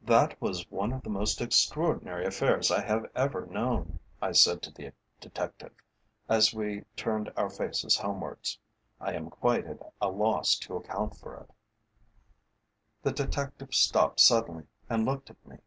"That 0.00 0.40
was 0.40 0.66
one 0.70 0.90
of 0.94 1.02
the 1.02 1.10
most 1.10 1.42
extraordinary 1.42 2.24
affairs 2.24 2.70
I 2.70 2.80
have 2.82 3.10
ever 3.14 3.44
known," 3.44 3.98
I 4.22 4.32
said 4.32 4.62
to 4.62 4.70
the 4.70 4.94
detective, 5.20 5.70
as 6.30 6.54
we 6.54 6.86
turned 6.96 7.30
our 7.36 7.50
faces 7.50 7.98
homewards. 7.98 8.58
"I 9.02 9.12
am 9.12 9.28
quite 9.28 9.66
at 9.66 9.92
a 10.00 10.08
loss 10.08 10.58
to 10.60 10.76
account 10.76 11.18
for 11.18 11.36
it." 11.42 11.50
The 13.02 13.12
detective 13.12 13.74
stopped 13.74 14.20
suddenly 14.20 14.64
and 14.88 15.04
looked 15.04 15.28
at 15.28 15.44
me. 15.46 15.58